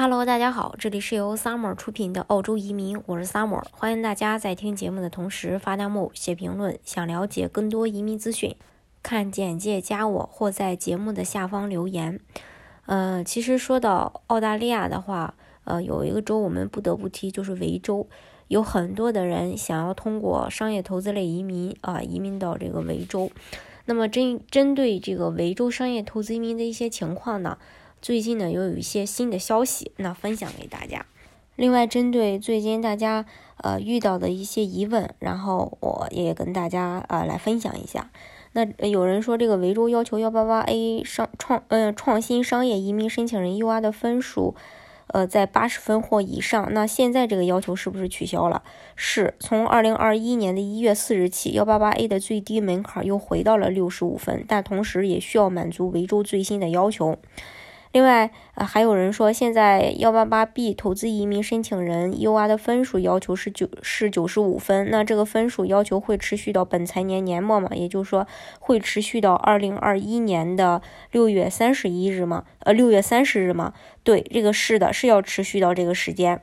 [0.00, 6.78] Hello，大家好，这里是由 Summer 出品的澳洲移民，我是 Summer，欢迎大家在听节目的同时发弹幕、写评论。
[6.84, 8.54] 想了解更多移民资讯，
[9.02, 12.20] 看简介加我或在节目的下方留言。
[12.86, 15.34] 呃，其实说到澳大利亚的话，
[15.64, 18.06] 呃，有一个州我们不得不提，就是维州，
[18.46, 23.32] 有很多的人想要通过商业投资类移民啊，移民到这个维州。
[23.86, 27.58] 那么针针对这个维州商业投资移民的一些情况呢？
[28.00, 31.06] 最近呢，又有一些新的消息，那分享给大家。
[31.56, 38.10] 另外，针对最近大家呃遇到的一些疑问，然后我也跟大家呃来分享一下。
[38.52, 44.54] 那有人说，这个维州要求幺八八 A 商创嗯创新商业移民申请人 U R 的分数
[45.08, 48.62] 呃在八十分或以上，那现在这个要求是不是取消了？
[48.94, 57.18] 是从二零二一年的一月四日起，幺八八 A 的最低门槛又回到了六十五分，但同时也需要满足维州最新的要求。
[57.92, 67.70] 另外，呃，还有人说，现在幺八八 B 投资移民申请人 UR 的分数要求是九是九十五分，那这个分数要求会持续到本财年年末嘛？
[67.74, 68.26] 也就是说，
[68.60, 72.44] 会持续到二零二一年的六月三十一日吗？
[72.60, 73.72] 呃，六月三十日吗？
[74.02, 76.42] 对，这个是的，是要持续到这个时间。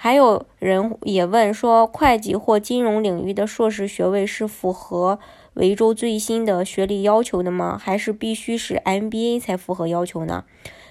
[0.00, 5.18] 还有人也问说，会计或金融领域的硕士学位是符合
[5.58, 7.76] 维州最新的学历要求的吗？
[7.76, 10.44] 还是必须是 MBA 才符合要求呢？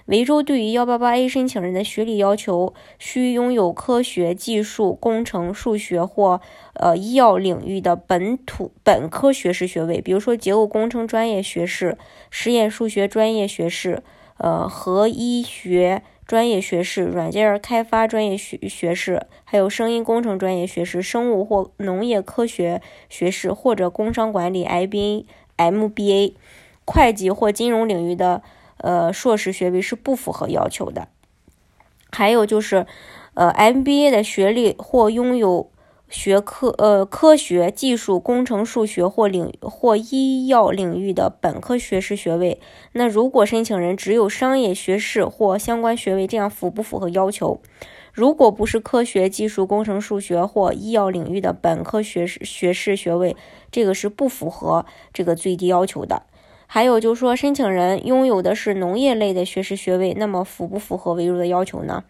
[0.08, 6.42] 维州对于幺八八 A 申请人的学历要求，需拥有科学技术、工程、数学或
[6.74, 11.98] 呃医药领域的本土本科学士学位，比如说结构工程专业学士、
[12.30, 14.04] 实验数学专业学士、
[14.38, 25.26] 呃核医学专业学士、软件开发专业学学士，还有声音工程专业学士、生物或农业科学学士，或者工商管理 IBA、
[25.58, 26.34] MBA、
[26.86, 28.44] 会计或金融领域的。
[28.80, 31.08] 呃，硕士学位是不符合要求的。
[32.12, 32.86] 还有就是，
[33.34, 35.72] 呃，MBA 的学历或拥有
[36.10, 42.60] 学科呃科学技术、工程、数学或领或医药领域的本科学士学位。
[42.94, 47.60] 那如果申请人只有商业学士或相关学位，这样符不符合要求？
[48.14, 53.36] 如果不是科学技术、工程、数学或医药领域的本科学士学士学位，
[53.70, 56.24] 这个是不符合这个最低要求的。
[56.66, 62.04] 还有就是说，申请人拥有的是农业类的学士学位，那么符不符合维州的要求呢？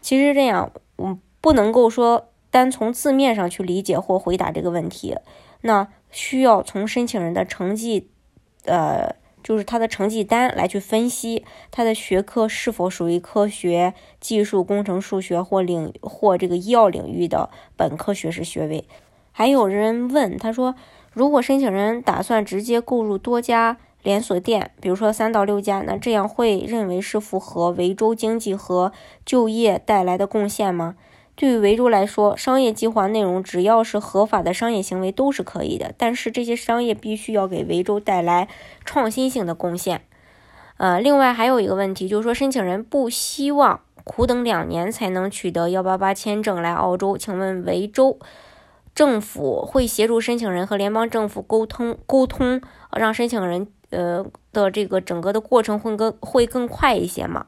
[0.00, 5.16] 其实这样，嗯，不能够说单从字面上去理解或回答这个问题，
[5.62, 8.08] 那需要从申请人的成绩，
[8.66, 18.84] 呃，就是他的成绩单来去分析他的学科是否属于科学技术、工程、数学或领或这个医药领域的本科学士学位。
[19.32, 20.76] 还有人问他说。
[21.14, 28.90] 如果申请人打算直接购入多家连锁店，比如说三到六家，那这样会认为是符合维州经济和
[29.24, 30.96] 就业带来的贡献吗？
[31.36, 38.48] 对于维州来说，商业计划内容只要是合法的商业行为都是可以的，但是这些商业必须要给维州带来
[38.84, 40.02] 创新性的贡献。
[40.76, 48.18] 呃，另外还有一个问题，就是说申请人不希望苦等两年才能取得幺八八签证来澳洲，请问维州？
[48.94, 52.60] 政府会协助申请人和联邦政府沟通沟通，
[52.96, 57.46] 让申请人呃的这个整个的过程会更会更快一些吗？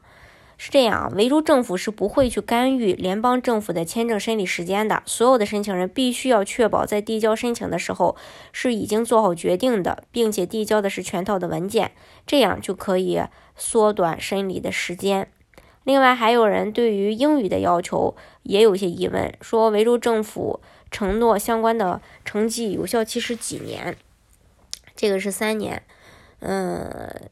[0.57, 5.03] 是这样啊，维州政府是不会去干预联邦政府的签证审理时间的。
[5.05, 8.15] 所有的申请人必须要确保在递交申请的时候
[8.51, 11.91] 是已经做好决定的，并且递交的是全套的文件，
[12.25, 13.21] 这样就可以
[13.55, 15.31] 缩短审理的时间。
[15.83, 20.59] 另外，还有人对于英语的要求也有一些疑问，说维州政府。
[20.89, 23.97] 承诺相关的成绩有效期是几年？
[24.95, 25.83] 这个是三年。
[26.39, 27.29] 嗯，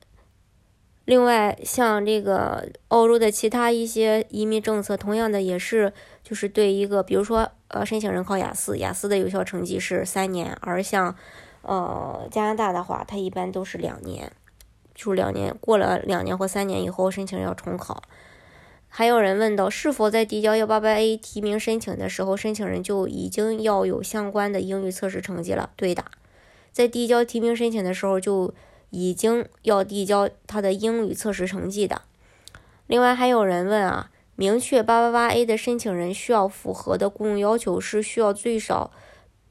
[1.05, 5.93] 另外像这个欧洲的其他一些移民政策，同样的也是
[6.23, 11.15] 就是对一个，比如说呃申请人考雅思，雅思的有效成绩是三年，而像
[11.61, 14.31] 呃加拿大的话，它一般都是两年，
[14.95, 18.01] 就两年过了两年或三年以后，申请人要重考。
[18.87, 25.69] 还有人问到，是否在递交幺八八 A 提名申请的时候，申请人就已经要有相关的英语测试成绩了？
[25.75, 26.05] 对的，
[26.71, 28.53] 在递交提名申请的时候就
[28.95, 32.01] 已经要递交他的英语测试成绩的。
[32.87, 38.91] 另外还有人问啊，明确八八八 A 的申请人需要符合的雇佣要求是需要最少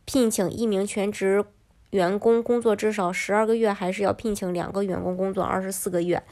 [0.04, 1.44] 聘请一名全职
[1.90, 6.22] 员工工作至少十二个月，还是要聘请两个员工工作二十四个月？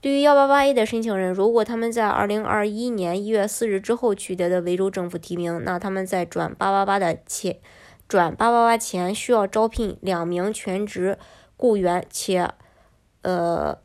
[0.00, 7.58] 对于幺八八 A 的申请人，如果他们在二零二一年一月四日之后取得的维州政府提名，那他们在转八八八的前
[8.06, 11.18] 转八八八前需要招聘两名全职
[11.58, 12.50] 雇员，且
[13.20, 13.76] 呃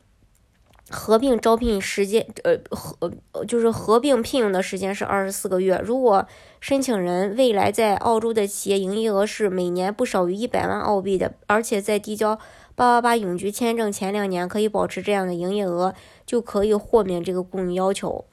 [0.90, 3.10] 合并招聘时间，呃，合
[3.46, 5.80] 就是合并聘用的时间是二十四个月。
[5.84, 6.26] 如果
[6.60, 12.36] 申请人未来在澳洲的企业营业额是每年不少于一百万澳币的，而且在递交
[12.74, 15.94] 八八八永居签证前两年可以保持这样的营业额，
[16.24, 18.24] 就可以豁免这个雇佣要求。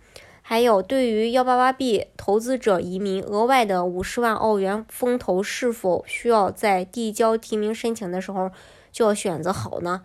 [0.44, 8.51] 还有，对于幺八八 B 投资者移民额外的五十万澳元风投，是否需要在递交提名申请的时候
[8.91, 10.01] 就要选择好呢？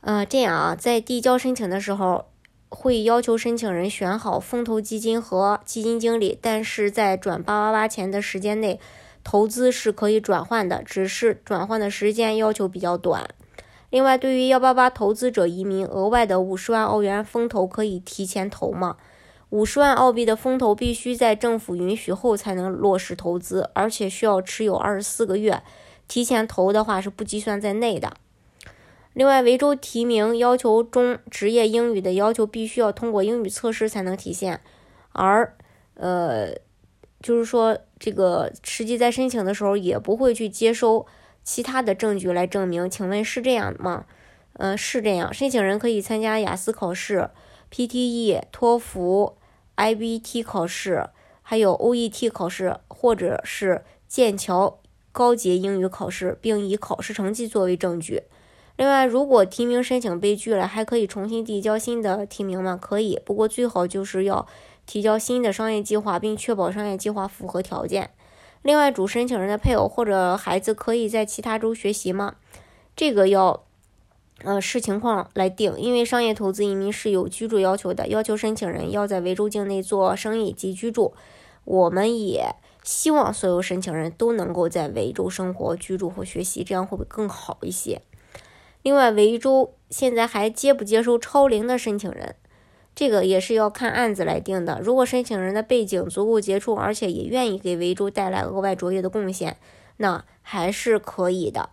[0.00, 2.26] 呃，这样啊，在递交申请的时候，
[2.68, 8.78] 会要求申请人选好风投基金和基金经理，但是在转八八八前的时间内，
[9.22, 13.28] 投资是可以转换的，只是转换的时间要求比较短。
[13.88, 18.96] 另外，对于幺八八投资者移民额外的五十万澳元风投，可以提前投吗？
[19.50, 25.62] 五十万澳币的风投必须在政府允许后才能落实投资，而且需要持有二十四个月，
[26.08, 28.16] 提前投的话是不计算在内的。
[29.12, 34.60] 另外，维州提名要求中职业英语的要求必须要通过英语测试才能体现，
[35.12, 35.56] 而
[35.94, 36.52] 呃，
[37.20, 41.06] 就是说这个实际在申请的时候也不会去接收
[41.44, 42.90] 其他的证据来证明。
[42.90, 44.04] 请问是这样吗？
[44.54, 45.32] 嗯，是这样。
[45.32, 47.30] 申请人可以参加雅思考试、
[47.70, 49.36] PTE、托福、
[49.76, 51.08] IBT 考试，
[51.42, 54.80] 还有 OET 考试，或者是剑桥
[55.14, 58.24] 高级英语考试，并以考试成绩作为证据。
[58.76, 62.76] 另外，如果提名申请被拒了，还可以重新递交新的提名吗？
[62.76, 64.44] 可以，不过最好就是要
[64.84, 68.10] 提交新的商业计划，并确保商业计划符合条件。
[68.62, 72.34] 另外，主申请人的配偶或者孩子可以在其他州学习吗？
[72.96, 73.62] 这个要
[74.42, 81.14] 呃视情况来定，因为商业投资移民是有居住要求的，要求申请人要在维州境内做生意及居住。
[81.64, 88.02] 我们也希望所有申请人都能够在维州生活、居住或学习，这样会不会更好一些？
[88.82, 92.36] 另外，维州现在还接不接收超龄的申请人？
[92.94, 94.80] 这个也是要看案子来定的。
[94.80, 99.56] 如果申请人的背景足够杰出，而且也愿意给维州带来额外卓越的贡献，
[99.96, 101.70] 那还是可以的。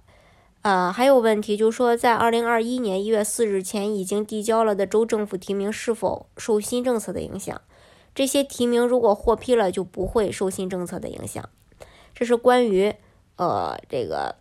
[0.62, 7.60] 呃，还有问题就是说，在二零二一年一月四日前已经递交了的州政府提名是否受新政策的影响？
[8.14, 11.48] 这些提名如果获批了，就不会受新政策的影响。
[12.14, 12.94] 这是关于
[13.36, 14.36] 呃这个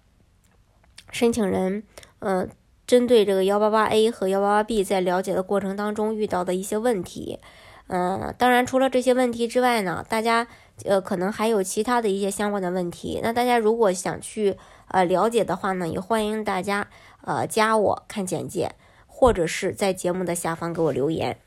[1.10, 1.82] 申请人
[2.20, 2.48] 嗯。
[2.86, 7.38] 针对这个幺八八 A 和幺八八 B 在了解的过程当中遇到的一些问题，
[7.86, 10.48] 嗯，当然除了这些问题之外呢，大家
[10.84, 13.20] 呃可能还有其他的一些相关的问题。
[13.22, 14.56] 那大家如果想去
[14.88, 16.88] 呃了解的话呢，也欢迎大家
[17.22, 18.74] 呃加我看简介，
[19.06, 21.38] 或者是在节目的下方给我留言。